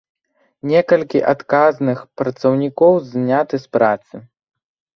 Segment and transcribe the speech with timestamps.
[0.71, 4.15] Некалькі адказных працаўнікоў зняты з працы.